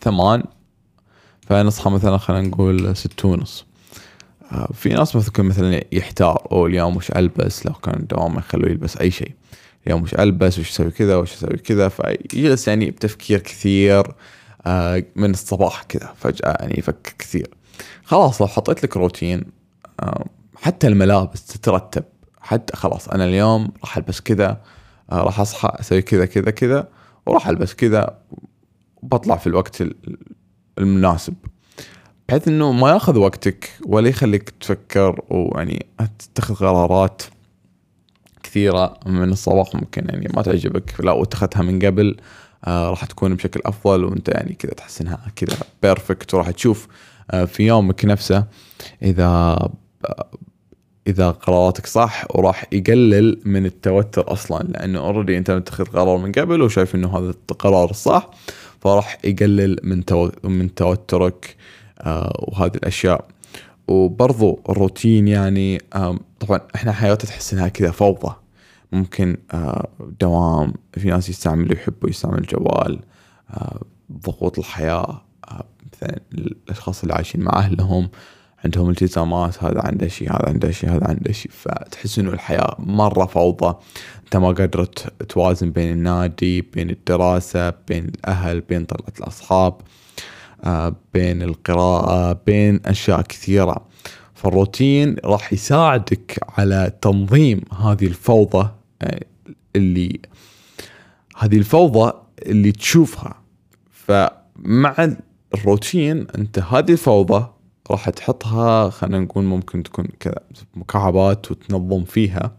ثمان 0.01 0.43
فنصحى 1.47 1.91
مثلا 1.91 2.17
خلينا 2.19 2.49
نقول 2.49 2.97
ستة 2.97 3.29
ونص. 3.29 3.67
آه، 4.53 4.71
في 4.75 4.89
ناس 4.89 5.17
مثلا 5.17 5.45
مثلا 5.45 5.85
يحتار 5.93 6.49
أو 6.53 6.67
اليوم 6.67 6.97
وش 6.97 7.11
ألبس؟ 7.11 7.67
لو 7.67 7.73
كان 7.73 7.95
الدوام 7.95 8.39
يخلوه 8.39 8.71
يلبس 8.71 8.97
أي 8.97 9.11
شيء. 9.11 9.33
اليوم 9.87 10.03
وش 10.03 10.15
ألبس؟ 10.15 10.59
وش 10.59 10.71
أسوي 10.71 10.91
كذا؟ 10.91 11.17
وش 11.17 11.35
أسوي 11.35 11.57
كذا؟ 11.57 11.89
فيجلس 11.89 12.69
يعني 12.69 12.91
بتفكير 12.91 13.39
كثير 13.39 14.03
آه، 14.67 15.05
من 15.17 15.31
الصباح 15.31 15.83
كذا 15.83 16.15
فجأة 16.17 16.57
يعني 16.61 16.79
يفكر 16.79 17.13
كثير. 17.19 17.49
خلاص 18.05 18.41
لو 18.41 18.49
حطيت 18.49 18.85
لك 18.85 18.97
روتين 18.97 19.45
آه، 20.01 20.27
حتى 20.57 20.87
الملابس 20.87 21.47
تترتب. 21.47 22.05
حتى 22.41 22.77
خلاص 22.77 23.09
أنا 23.09 23.25
اليوم 23.25 23.69
راح 23.81 23.97
ألبس 23.97 24.21
كذا 24.21 24.61
راح 25.13 25.41
أصحى 25.41 25.69
أسوي 25.81 26.03
كذا 26.03 26.27
كذا 26.27 26.51
كذا 26.51 26.89
وراح 27.27 27.49
ألبس 27.49 27.75
كذا 27.75 28.19
وبطلع 29.03 29.37
في 29.37 29.47
الوقت 29.47 29.83
المناسب. 30.79 31.35
بحيث 32.29 32.49
إنه 32.49 32.73
ما 32.73 32.91
ياخذ 32.91 33.19
وقتك 33.19 33.71
ولا 33.87 34.09
يخليك 34.09 34.51
تفكر 34.51 35.23
ويعني 35.31 35.87
تتخذ 36.19 36.55
قرارات 36.55 37.23
كثيرة 38.43 39.01
من 39.07 39.33
الصباح 39.33 39.75
ممكن 39.75 40.07
يعني 40.09 40.29
ما 40.35 40.43
تعجبك. 40.43 40.95
لو 41.01 41.23
اتخذتها 41.23 41.63
من 41.63 41.79
قبل 41.79 42.17
آه 42.67 42.91
راح 42.91 43.05
تكون 43.05 43.35
بشكل 43.35 43.61
أفضل 43.65 44.05
وأنت 44.05 44.29
يعني 44.29 44.55
كذا 44.55 44.73
تحس 44.73 45.01
انها 45.01 45.19
كذا 45.37 45.57
perfect 45.83 46.35
وراح 46.35 46.51
تشوف 46.51 46.89
آه 47.31 47.45
في 47.45 47.67
يومك 47.67 48.05
نفسه 48.05 48.45
إذا 49.03 49.27
آه 49.27 49.71
إذا 51.11 51.31
قراراتك 51.31 51.87
صح 51.87 52.25
وراح 52.37 52.65
يقلل 52.73 53.41
من 53.45 53.67
التوتر 53.67 54.33
أصلا 54.33 54.63
لأنه 54.63 54.99
already 54.99 55.39
أنت 55.39 55.51
متخذ 55.51 55.85
قرار 55.85 56.17
من 56.17 56.33
قبل 56.33 56.63
وشايف 56.63 56.95
إنه 56.95 57.19
هذا 57.19 57.35
القرار 57.51 57.91
الصح 57.91 58.31
فراح 58.81 59.19
يقلل 59.25 59.79
من. 59.83 60.03
من 60.45 60.75
توترك 60.75 61.57
آه 62.01 62.33
وهذه 62.39 62.75
الأشياء 62.75 63.25
وبرضو 63.89 64.61
الروتين 64.69 65.29
يعني 65.29 65.83
طبعا 66.41 66.61
إحنا 66.75 66.93
حياتنا 66.93 67.31
تحس 67.31 67.53
إنها 67.53 67.69
كذا 67.69 67.91
فوضى 67.91 68.35
ممكن 68.93 69.37
آه 69.53 69.89
دوام 70.21 70.75
في 70.93 71.09
ناس 71.09 71.29
يستعملوا 71.29 71.73
يحبوا 71.73 72.11
يستعملوا 72.11 72.41
الجوال 72.41 73.01
آه 73.51 73.81
ضغوط 74.13 74.59
الحياة 74.59 75.23
مثلا 76.03 76.21
الأشخاص 76.33 77.03
اللي 77.03 77.15
عايشين 77.15 77.41
مع 77.41 77.59
أهلهم 77.59 78.09
عندهم 78.65 78.91
التزامات 78.91 79.65
هذا 79.65 79.81
عنده 79.85 80.09
شيء 80.09 80.33
هذا 80.33 80.49
عنده 80.49 80.71
شيء 80.71 80.91
هذا 80.91 81.07
عنده 81.09 81.33
شيء. 81.33 81.53
فتحس 81.55 82.19
إنه 82.19 82.31
الحياة 82.31 82.77
مرة 82.79 83.27
فوضى. 83.27 83.77
أنت 84.25 84.37
ما 84.37 84.47
قادر 84.47 84.85
توازن 85.29 85.71
بين 85.71 85.91
النادي 85.91 86.63
بين 86.63 86.91
الدراسة 86.91 87.71
بين 87.89 88.05
الأهل 88.05 88.61
بين 88.61 88.85
طلعه 88.85 89.13
الأصحاب 89.19 89.75
آه، 90.65 90.97
بين 91.15 91.43
القراءة 91.43 92.41
بين 92.47 92.81
أشياء 92.87 93.23
كثيرة. 93.23 93.87
فالروتين 94.35 95.17
راح 95.25 95.53
يساعدك 95.53 96.39
على 96.59 96.93
تنظيم 97.01 97.61
هذه 97.85 98.07
الفوضى 98.07 98.71
آه، 99.03 99.21
اللي 99.77 100.21
هذه 101.37 101.57
الفوضى 101.57 102.13
اللي 102.47 102.73
تشوفها. 102.73 103.35
فمع 103.91 105.09
الروتين 105.55 106.27
أنت 106.39 106.59
هذه 106.59 106.93
الفوضى 106.93 107.47
راح 107.91 108.11
تحطها 108.11 108.91
خلينا 108.91 109.19
نقول 109.21 109.45
ممكن 109.45 109.83
تكون 109.83 110.07
كذا 110.21 110.41
مكعبات 110.75 111.51
وتنظم 111.51 112.05
فيها. 112.05 112.57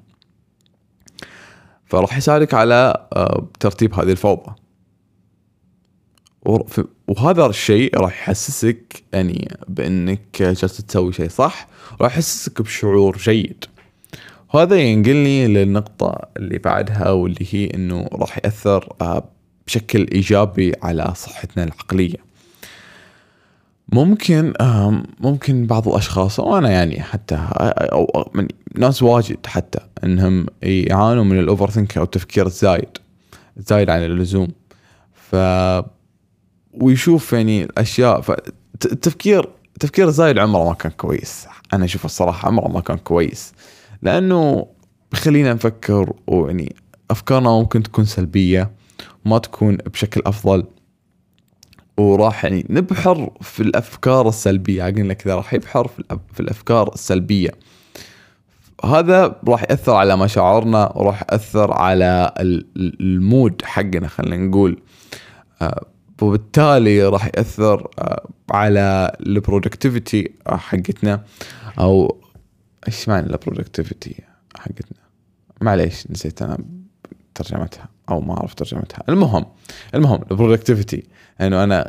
فراح 1.86 2.18
يساعدك 2.18 2.54
على 2.54 3.08
آه، 3.14 3.48
ترتيب 3.60 3.94
هذه 3.94 4.12
الفوضى. 4.12 4.52
وهذا 7.08 7.46
الشيء 7.46 7.98
راح 7.98 8.22
يحسسك 8.22 9.04
يعني 9.14 9.58
بأنك 9.68 10.22
جالس 10.40 10.78
تسوي 10.78 11.14
شيء 11.14 11.30
صح 11.30 11.68
وراح 12.00 12.12
يحسسك 12.12 12.62
بشعور 12.62 13.18
جيد. 13.18 13.66
وهذا 14.54 14.76
ينقلني 14.76 15.48
للنقطة 15.48 16.28
اللي 16.38 16.58
بعدها 16.58 17.12
واللي 17.12 17.48
هي 17.52 17.66
إنه 17.74 18.10
راح 18.14 18.38
يأثر 18.38 18.94
آه، 19.02 19.24
بشكل 19.68 20.08
إيجابي 20.12 20.74
على 20.84 21.14
صحتنا 21.16 21.64
العقلية. 21.64 22.31
ممكن 23.92 24.54
ممكن 25.20 25.68
بعض 25.68 25.88
الأشخاص 25.88 26.40
وأنا 26.40 26.70
يعني 26.70 27.02
حتى 27.02 27.48
أو 27.56 28.32
من 28.34 28.48
ناس 28.76 29.04
واجد 29.04 29.46
حتى 29.46 29.80
إنهم 30.04 30.46
يعانوا 30.62 31.24
من 31.24 31.40
الاوفر 31.40 31.70
ثينك 31.70 31.98
أو 31.98 32.04
التفكير 32.04 32.46
الزايد 32.46 32.98
زايد 33.58 33.90
عن 33.90 34.06
اللزوم. 34.06 34.48
ف 35.14 35.36
ويشوف 36.74 37.34
يعني 37.34 37.64
الأشياء 37.64 38.22
فالتفكير 38.22 39.50
التفكير 39.74 40.08
الزايد 40.08 40.40
عمره 40.40 40.64
ما 40.66 40.74
كان 40.74 40.92
كويس. 40.92 41.48
أنا 41.74 41.86
أشوف 41.86 42.06
الصراحة 42.06 42.48
عمره 42.48 42.68
ما 42.68 42.80
كان 42.80 42.98
كويس. 42.98 43.54
لأنه 44.02 44.68
بخلينا 45.12 45.54
نفكر 45.54 46.14
ويعني 46.28 46.76
أفكارنا 47.12 47.50
ممكن 47.50 47.84
تكون 47.84 48.06
سلبية 48.06 48.72
ما 49.26 49.38
تكون 49.38 49.76
بشكل 49.76 50.22
أفضل. 50.26 50.66
وراح 51.98 52.46
يعني 52.46 52.66
نبحر 52.70 53.32
في 53.42 53.64
الأفكار 53.64 54.30
السلبية. 54.30 54.84
عقلنا 54.84 55.14
كذا 55.14 55.36
راح 55.36 55.54
يبحر 55.54 55.88
في 56.34 56.40
الأفكار 56.40 56.94
السلبية. 56.94 57.50
هذا 58.86 59.40
راح 59.48 59.62
يأثر 59.62 59.94
على 59.94 60.18
مشاعرنا 60.18 60.92
وراح 60.96 61.24
يأثر 61.32 61.74
على 61.74 62.34
ال 62.76 62.93
mood 62.93 63.62
حقنا 63.64 64.08
خلينا 64.08 64.48
نقول. 64.48 64.82
آه، 65.62 65.86
وبالتالي 66.22 67.04
راح 67.04 67.26
يأثر 67.26 67.88
آه، 68.00 68.30
على 68.52 69.18
ال 69.20 69.28
productivity 69.28 70.32
حقتنا. 70.48 71.24
أو 71.80 72.22
إيش 72.88 73.10
معنى 73.10 73.28
ال 73.28 73.35
productivity 73.35 74.24
حقتنا؟ 74.56 74.98
معليش 75.62 76.12
نسيت 76.12 76.42
أنا 76.42 76.58
ترجمتها. 77.36 77.90
أو 78.12 78.22
ما 78.22 78.38
أعرف 78.38 78.54
ترجمتها. 78.54 79.04
المهم 79.10 79.46
المهم 79.96 80.22
ال 80.32 80.37
productivity. 80.37 81.04
انه 81.42 81.64
أنا 81.64 81.84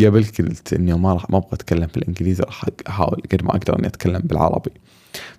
قبل 0.00 0.24
قلت 0.38 0.72
إني 0.72 0.94
ما 0.94 1.12
راح 1.12 1.30
ما 1.30 1.38
أبغى 1.38 1.48
أتكلم 1.52 1.88
بالإنجليزي 1.94 2.42
راح 2.42 2.64
أحاول 2.88 3.22
قد 3.32 3.42
ما 3.42 3.50
أقدر 3.50 3.78
إني 3.78 3.86
أتكلم 3.86 4.20
بالعربي. 4.24 4.70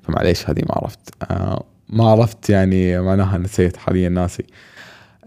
فمعليش 0.02 0.50
هذه 0.50 0.62
ما 0.70 0.76
عرفت. 0.76 1.00
آه 1.32 1.64
ما 1.90 2.10
عرفت 2.10 2.50
يعني 2.50 3.00
معناها 3.02 3.38
نسيت 3.38 3.78
حاليا 3.78 4.10
ناسي. 4.10 4.44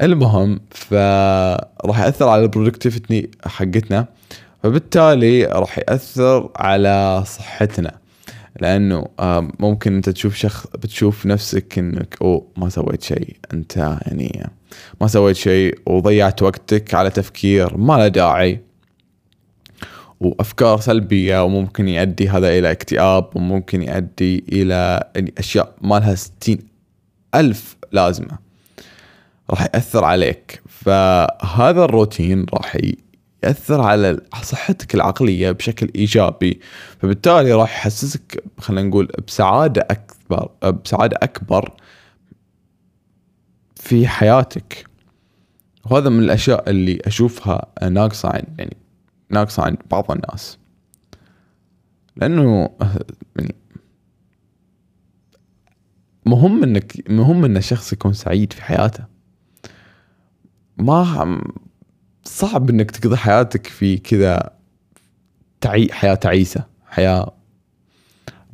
المهم 0.03 0.61
فراح 0.71 2.01
يأثر 2.01 2.29
على 2.29 2.43
ال 2.43 2.50
productivity 2.50 3.31
حقتنا 3.47 4.07
فبالتالي 4.63 5.45
راح 5.45 5.79
يأثر 5.79 6.51
على 6.57 7.25
صحتنا. 7.27 8.06
لأنه 8.61 9.07
ممكن 9.61 9.95
أنت 9.95 10.09
تشوف 10.09 10.35
شخص 10.35 10.67
بتشوف 10.67 11.27
نفسك 11.27 11.79
إنك 11.79 12.17
أو 12.23 12.47
ما 12.57 12.69
سويت 12.69 13.03
شيء. 13.03 13.37
أنت 13.53 13.77
يعني 13.77 14.51
ما 15.01 15.07
سويت 15.07 15.37
شيء 15.37 15.79
وضيعت 15.87 16.43
وقتك 16.43 16.95
على 16.95 17.11
تفكير 17.11 17.77
ما 17.77 17.93
له 17.93 18.09
داعي. 18.09 18.61
وأفكار 20.21 20.81
سلبية 20.81 21.45
وممكن 21.45 21.89
يؤدي 21.89 22.29
هذا 22.29 22.59
إلى 22.59 22.71
اكتئاب 22.71 23.37
وممكن 23.37 23.83
يؤدي 23.83 24.45
إلى 24.53 25.11
يعني 25.15 25.35
أشياء 25.39 25.75
ما 25.81 25.99
لها 25.99 26.15
ستين 26.15 26.59
ألف 27.35 27.77
لازمة 27.93 28.39
راح 29.51 29.63
يأثر 29.63 30.05
عليك. 30.05 30.63
فهذا 30.69 31.85
الروتين 31.85 32.47
راح 32.55 32.79
يأثر 33.45 33.81
على 33.81 34.21
صحتك 34.43 34.95
العقلية 34.95 35.51
بشكل 35.51 35.91
إيجابي. 35.95 36.61
فبالتالي 36.99 37.53
راح 37.53 37.77
يحسسك 37.77 38.45
خلينا 38.59 38.89
نقول 38.89 39.09
بسعادة 39.27 39.87
أكبر 39.91 40.71
بسعادة 40.71 41.19
أكبر 41.23 41.75
في 43.77 44.09
حياتك. 44.09 44.87
وهذا 45.85 46.09
من 46.09 46.19
الأشياء 46.19 46.71
اللي 46.71 47.01
أشوفها 47.05 47.67
ناقصة 47.89 48.29
عند 48.29 48.55
يعني 48.59 48.77
ناقصة 49.31 49.63
عند 49.63 49.79
بعض 49.91 50.11
الناس. 50.11 50.59
لأنه 52.17 52.71
يعني 53.37 53.55
مهم 56.27 56.63
انك 56.63 57.11
مهم 57.11 57.45
إن 57.45 57.57
الشخص 57.57 57.93
يكون 57.93 58.13
سعيد 58.13 58.53
في 58.53 58.63
حياته. 58.63 59.05
ما 60.79 61.41
صعب 62.27 62.71
إنك 62.71 62.91
تقضي 62.91 63.17
حياتك 63.17 63.67
في 63.67 63.99
كذا 63.99 64.51
تعي 65.61 65.93
حياة 65.93 66.15
تعيسة 66.15 66.65
حياة 66.87 67.35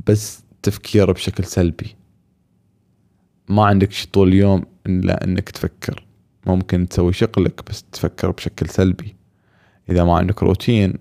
بس 0.06 0.42
تفكير 0.62 1.12
بشكل 1.12 1.44
سلبي. 1.44 1.96
ما 3.48 3.64
عندك 3.64 3.92
شيء 3.92 4.10
طول 4.10 4.28
اليوم 4.28 4.64
إلا 4.86 5.24
إنك 5.24 5.50
تفكر. 5.50 6.04
ممكن 6.46 6.88
تسوي 6.88 7.12
شغلك 7.12 7.70
بس 7.70 7.82
تفكر 7.92 8.30
بشكل 8.30 8.68
سلبي. 8.68 9.16
إذا 9.90 10.04
ما 10.04 10.16
عندك 10.16 10.42
روتين 10.42 10.94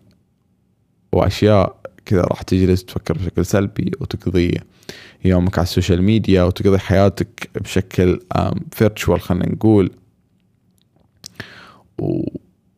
وأشياء 1.12 1.82
كذا 2.06 2.22
راح 2.22 2.42
تجلس 2.42 2.86
تفكر 2.86 3.18
بشكل 3.18 3.46
سلبي 3.46 3.92
وتقضي 4.00 4.58
يومك 5.25 5.58
على 5.58 5.63
ال 5.63 5.69
social 5.69 6.01
media 6.01 6.43
وتقضي 6.44 6.80
حياتك 6.80 7.50
بشكل 7.56 8.20
virtual 8.72 9.22
خلينا 9.22 9.50
نقول. 9.50 9.92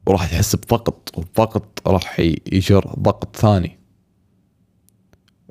وراح 0.05 0.31
تحس 0.31 0.55
بضغط 0.55 1.12
والضغط 1.17 1.81
راح 1.88 2.19
يجر 2.51 2.93
ضغط 3.00 3.36
ثاني. 3.36 3.79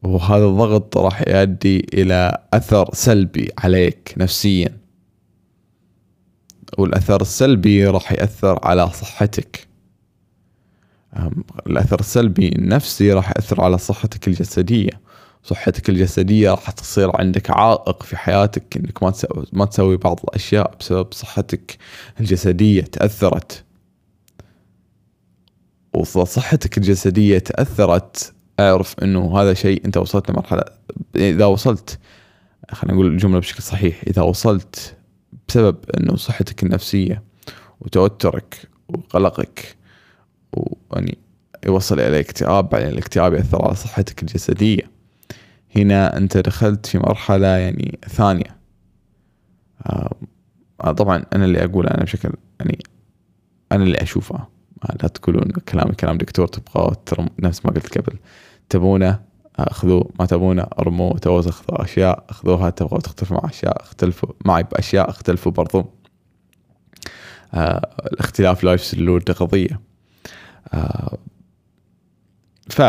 وهذا 0.02 0.44
الضغط 0.44 0.96
راح 0.96 1.22
يؤدي 1.28 1.86
إلى 1.94 2.38
أثر 2.54 2.94
سلبي 2.94 3.50
عليك 3.58 4.14
نفسيا. 4.16 4.78
والأثر 6.78 7.20
السلبي 7.20 7.86
راح 7.86 8.12
يأثر 8.12 8.58
على 8.62 8.90
صحتك. 8.90 9.68
الأثر 11.66 12.00
السلبي 12.00 12.48
النفسي 12.48 13.12
راح 13.12 13.28
يأثر 13.28 13.60
على 13.60 13.78
صحتك 13.78 14.28
الجسدية. 14.28 15.00
صحتك 15.44 15.88
الجسدية 15.88 16.50
راح 16.50 16.70
تصير 16.70 17.16
عندك 17.16 17.50
عائق 17.50 18.02
في 18.02 18.16
حياتك 18.16 18.76
إنك 18.76 19.02
ما 19.52 19.64
تسوي 19.64 19.96
بعض 19.96 20.20
الأشياء 20.24 20.76
بسبب 20.80 21.12
صحتك 21.12 21.78
الجسدية 22.20 22.82
تأثرت. 22.82 23.64
وصحتك 25.94 26.78
الجسدية 26.78 27.38
تأثرت. 27.38 28.32
أعرف 28.60 28.94
إنه 29.02 29.38
هذا 29.38 29.54
شيء 29.54 29.84
أنت 29.84 29.96
وصلت 29.96 30.30
لمرحلة 30.30 30.64
إذا 31.16 31.44
وصلت 31.44 31.98
خلينا 32.70 32.94
نقول 32.94 33.06
الجملة 33.06 33.38
بشكل 33.38 33.62
صحيح 33.62 34.02
إذا 34.06 34.22
وصلت 34.22 34.96
بسبب 35.48 35.76
إنه 36.00 36.16
صحتك 36.16 36.62
النفسية 36.62 37.22
وتوترك 37.80 38.68
وقلقك 38.88 39.76
ويعني 40.52 41.18
يوصل 41.66 42.00
إلى 42.00 42.20
اكتئاب 42.20 42.68
بعدين 42.68 42.88
الاكتئاب 42.88 43.34
يأثر 43.34 43.64
على 43.64 43.74
صحتك 43.74 44.22
الجسدية. 44.22 44.90
هنا 45.76 46.16
أنت 46.16 46.36
دخلت 46.36 46.86
في 46.86 46.98
مرحلة 46.98 47.46
يعني 47.46 47.98
ثانية. 48.08 48.56
آه 49.86 50.92
طبعا 50.92 51.24
أنا 51.32 51.44
اللي 51.44 51.64
أقول 51.64 51.86
أنا 51.86 52.02
بشكل 52.02 52.30
يعني 52.60 52.78
أنا 53.72 53.84
اللي 53.84 53.98
اشوفه 54.02 54.51
لا 55.02 55.08
تقولون 55.08 55.42
كلامي 55.42 55.94
كلام 55.94 56.18
دكتور 56.18 56.46
تبغى 56.46 56.96
نفس 57.38 57.66
ما 57.66 57.72
قلت 57.72 57.98
قبل. 57.98 58.18
تبونه 58.68 59.20
اخذوه. 59.56 60.10
ما 60.18 60.26
تبونه 60.26 60.66
ارموه. 60.78 61.18
تبغوا 61.18 61.42
تاخذوا 61.42 61.84
اشياء 61.84 62.24
اخذوها. 62.28 62.70
تبغوا 62.70 63.00
تختلفوا 63.00 63.36
مع 63.36 63.50
اشياء 63.50 63.82
اختلفوا. 63.82 64.28
معي 64.44 64.62
باشياء 64.62 65.10
اختلفوا 65.10 65.52
برضو. 65.52 65.90
آه 67.54 67.90
الاختلاف 68.12 68.64
لا 68.64 68.72
يفسد 68.72 69.32
قضية. 69.32 69.80
آه 70.74 71.18
ف 72.70 72.82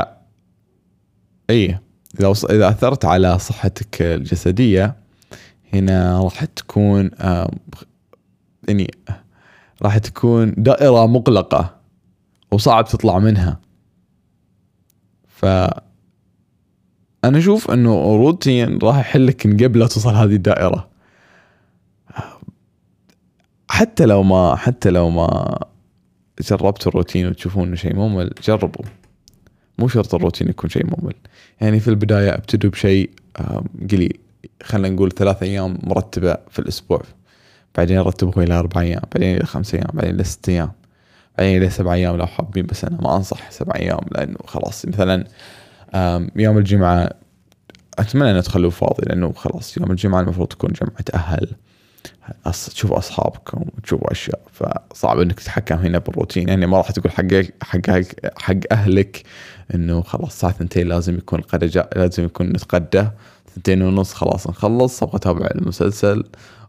اي 1.49 1.79
إذا 2.19 2.27
وص... 2.27 2.45
إذا 2.45 2.69
أثرت 2.69 3.05
على 3.05 3.39
صحتك 3.39 4.01
الجسدية 4.01 4.95
هنا 5.73 6.21
راح 6.23 6.45
تكون 6.45 7.11
آه 7.19 7.51
يعني 8.67 8.91
راح 9.81 9.97
تكون 9.97 10.53
دائرة 10.57 11.07
مغلقة. 11.07 11.82
وصعب 12.53 12.85
تطلع 12.85 13.19
منها. 13.19 13.59
ف 15.27 15.45
أنا 17.25 17.37
أشوف 17.37 17.71
إنه 17.71 18.15
روتين 18.15 18.77
راح 18.77 18.99
يحلك 18.99 19.45
من 19.45 19.57
قبل 19.57 19.79
لا 19.79 19.87
توصل 19.87 20.13
هذه 20.15 20.35
الدائرة. 20.35 20.89
حتى 23.69 24.05
لو 24.05 24.23
ما 24.23 24.55
حتى 24.55 24.89
لو 24.89 25.09
ما 25.09 25.59
جربتوا 26.41 26.91
الروتين 26.91 27.27
وتشوفون 27.27 27.67
إنه 27.67 27.75
شيء 27.75 27.95
ممل 27.95 28.31
جربوا. 28.43 28.85
مو 29.79 29.87
شرط 29.87 30.15
الروتين 30.15 30.49
يكون 30.49 30.69
شيء 30.69 30.85
ممل. 30.85 31.13
يعني 31.61 31.79
في 31.79 31.87
البداية 31.87 32.33
أبتدوا 32.35 32.71
بشيء 32.71 33.09
قليل. 33.91 34.19
خلينا 34.63 34.95
نقول 34.95 35.11
ثلاث 35.11 35.43
أيام 35.43 35.77
مرتبة 35.83 36.37
في 36.49 36.59
الأسبوع. 36.59 37.01
بعدين 37.77 37.99
رتبوه 37.99 38.43
إلى 38.43 38.53
أربع 38.53 38.81
أيام 38.81 39.01
بعدين 39.15 39.35
إلى 39.35 39.45
خمس 39.45 39.75
أيام 39.75 39.87
بعدين 39.93 40.15
إلى 40.15 40.23
ست 40.23 40.49
أيام. 40.49 40.71
بعدين 41.37 41.57
إلى 41.57 41.69
سبع 41.69 41.93
أيام 41.93 42.17
لو 42.17 42.25
حابين 42.25 42.65
بس 42.65 42.85
أنا 42.85 43.01
ما 43.01 43.15
أنصح 43.15 43.51
سبع 43.51 43.75
أيام 43.75 43.99
لأنه 44.11 44.37
خلاص 44.47 44.85
مثلا 44.85 45.27
يوم 46.35 46.57
الجمعة 46.57 47.09
أتمنى 47.99 48.31
أن 48.31 48.43
تخلوه 48.43 48.69
فاضي 48.71 49.03
لأنه 49.05 49.33
خلاص 49.33 49.77
يوم 49.77 49.91
الجمعة 49.91 50.21
المفروض 50.21 50.47
تكون 50.47 50.71
جمعة 50.71 51.05
أهل. 51.13 51.47
تشوف 52.51 52.91
أصحابكم 52.91 53.65
وتشوفوا 53.77 54.11
أشياء 54.11 54.41
فصعب 54.51 55.19
إنك 55.19 55.39
تتحكم 55.39 55.75
هنا 55.75 55.97
بالروتين 55.97 56.49
يعني 56.49 56.65
ما 56.65 56.77
راح 56.77 56.91
تقول 56.91 57.11
حق 57.11 57.23
حق 57.63 57.89
حق 58.37 58.55
أهلك 58.71 59.23
إنه 59.75 60.01
خلاص 60.01 60.27
الساعة 60.33 60.53
ثنتين 60.53 60.87
لازم 60.87 61.17
يكون 61.17 61.41
لازم 61.95 62.23
يكون 62.23 62.47
نتغدى 62.49 63.07
ثنتين 63.55 63.81
ونص 63.81 64.13
خلاص 64.13 64.47
نخلص 64.47 65.03
أبغى 65.03 65.15
أتابع 65.15 65.47
المسلسل. 65.55 66.23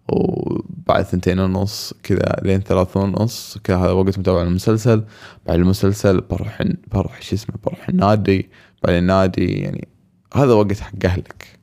وبعد 0.09 1.03
ثنتين 1.03 1.39
ونص 1.39 1.95
كذا 2.03 2.37
لين 2.43 2.61
ثلاث 2.61 2.97
ونص 2.97 3.59
كذا 3.65 3.77
هذا 3.77 3.91
وقت 3.91 4.19
متابعة 4.19 4.43
المسلسل. 4.43 5.05
بعد 5.47 5.59
المسلسل 5.59 6.21
بروح 6.21 6.63
بروح 6.93 7.23
شو 7.23 7.35
اسمه 7.35 7.57
بروح 7.65 7.89
النادي. 7.89 8.49
بعد 8.83 8.95
النادي 8.95 9.47
يعني 9.47 9.89
هذا 10.35 10.53
وقت 10.53 10.81
حق 10.81 11.05
أهلك 11.05 11.59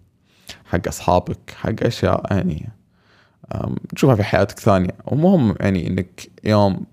حق 0.66 0.88
أصحابك 0.88 1.54
حق 1.56 1.84
أشياء 1.84 2.34
يعني 2.34 2.70
تشوفها 3.96 4.16
في 4.16 4.24
حياتك 4.24 4.60
ثانية. 4.60 4.96
ومهم 5.06 5.56
يعني 5.60 5.88
إنك 5.88 6.30
يوم 6.44 6.86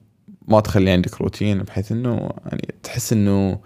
ما 0.49 0.61
تخلي 0.61 0.91
عندك 0.91 1.21
روتين 1.21 1.59
بحيث 1.59 1.93
إنه 1.93 2.31
يعني 2.47 2.75
تحس 2.83 3.13
إنه 3.13 3.61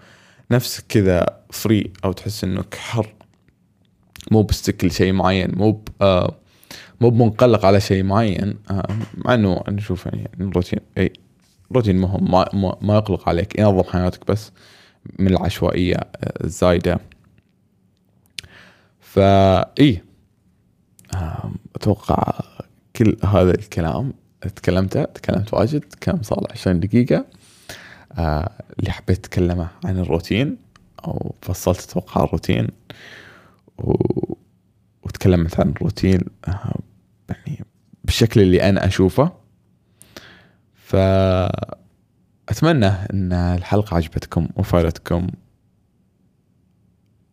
نفسك 0.51 0.83
كذا 0.89 1.25
free 1.51 1.93
أو 2.05 2.11
تحس 2.11 2.43
إنك 2.43 2.75
حر. 2.75 3.13
مو 4.31 4.43
ب 4.43 4.50
stuck 4.50 4.85
لشيء 4.85 5.13
معين 5.13 5.51
مو 5.55 5.83
آه 6.01 6.35
مو 7.03 7.09
بمنقلق 7.09 7.65
على 7.65 7.81
شيء 7.81 8.03
معين. 8.03 8.55
آه 8.71 8.87
مع 9.17 9.33
إنه 9.33 9.63
أنا 9.67 9.77
أشوف 9.79 10.05
يعني 10.05 10.31
الروتين 10.39 10.79
إي 10.97 11.13
روتين 11.71 11.97
مهم 11.97 12.31
ما, 12.31 12.75
ما 12.81 12.95
يقلق 12.95 13.29
عليك. 13.29 13.59
ينظم 13.59 13.83
حياتك 13.83 14.27
بس 14.31 14.51
من 15.19 15.27
العشوائية 15.27 15.97
الزايدة. 16.43 16.99
فاي 18.99 20.03
أتوقع 21.75 22.39
كل 22.95 23.17
هذا 23.23 23.51
الكلام 23.51 24.13
تكلمته 24.55 25.03
تكلمت 25.03 25.53
واجد 25.53 25.83
كم 26.01 26.21
صار 26.21 26.47
20 26.51 26.79
دقيقة. 26.79 27.25
آه 28.11 28.51
اللي 28.79 28.91
حبيت 28.91 29.17
أتكلمه 29.17 29.67
عن 29.85 29.99
الروتين 29.99 30.57
أو 31.05 31.35
فصلت 31.41 31.79
أتوقع 31.89 32.23
الروتين 32.23 32.67
و... 33.77 33.93
وتكلمت 35.03 35.59
عن 35.59 35.69
الروتين. 35.69 36.19
آه 36.47 36.79
بالشكل 38.13 38.41
اللي 38.41 38.69
أنا 38.69 38.85
أشوفه. 38.85 39.31
فأتمنى 40.75 41.57
أن 42.85 43.33
الحلقة 43.33 43.95
عجبتكم 43.95 44.47
وفادتكم 44.55 45.27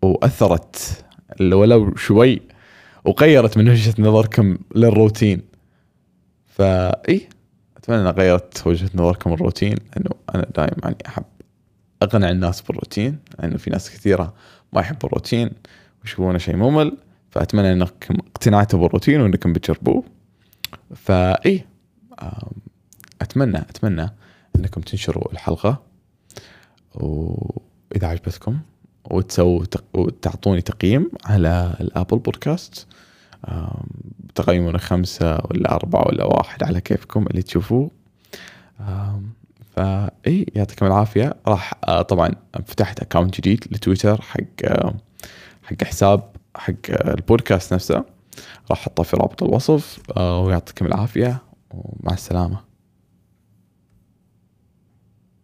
وأثرت 0.02 1.04
ولو 1.40 1.96
شوي 1.96 2.42
وغيرت 3.04 3.58
من 3.58 3.68
وجهة 3.68 3.94
نظركم 3.98 4.58
للروتين. 4.74 5.42
فإي 6.46 7.28
أتمنى 7.76 8.00
أن 8.00 8.06
غيرت 8.06 8.66
وجهة 8.66 8.90
نظركم 8.94 9.32
الروتين 9.32 9.74
لأنه 9.96 10.10
أنا 10.34 10.46
دائما 10.56 10.80
يعني 10.82 10.96
أحب 11.06 11.24
أقنع 12.02 12.30
الناس 12.30 12.60
بالروتين 12.60 13.18
لأنه 13.38 13.56
في 13.56 13.70
ناس 13.70 13.90
كثيرة 13.90 14.34
ما 14.72 14.80
يحبوا 14.80 15.08
الروتين 15.08 15.50
ويشوفونه 16.02 16.38
شيء 16.38 16.56
ممل. 16.56 16.96
فأتمنى 17.30 17.72
أنكم 17.72 18.14
اقتنعتوا 18.14 18.78
بالروتين 18.78 19.20
وأنكم 19.20 19.52
بتجربوه. 19.52 20.19
فإي 20.94 21.64
أتمنى 23.22 23.58
أتمنى 23.58 24.10
أنكم 24.56 24.80
تنشروا 24.80 25.32
الحلقة. 25.32 25.82
وإذا 26.94 28.06
عجبتكم 28.06 28.58
وتسووا 29.10 29.64
وتعطوني 29.94 30.60
تقييم 30.60 31.10
على 31.24 31.76
الأبل 31.80 32.18
بودكاست 32.18 32.86
تقييمنا 34.34 34.78
خمسة 34.78 35.38
ولا 35.50 35.74
أربعة 35.74 36.08
ولا 36.08 36.24
واحد 36.24 36.62
على 36.62 36.80
كيفكم 36.80 37.26
اللي 37.26 37.42
تشوفوه. 37.42 37.90
فإي 39.76 40.46
يعطيكم 40.54 40.86
العافية. 40.86 41.34
راح 41.46 41.74
آه، 41.84 42.02
طبعا 42.02 42.30
فتحت 42.66 43.00
اكونت 43.00 43.36
جديد 43.36 43.64
لتويتر 43.70 44.20
حق 44.22 44.66
حق 45.62 45.84
حساب 45.84 46.30
حق 46.56 46.74
البودكاست 46.90 47.74
نفسه. 47.74 48.04
راح 48.70 48.78
احطه 48.80 49.02
في 49.02 49.16
رابط 49.16 49.42
الوصف 49.42 49.98
آه، 50.16 50.40
ويعطيكم 50.40 50.86
العافية 50.86 51.38
ومع 51.70 52.12
السلامة. 52.12 52.69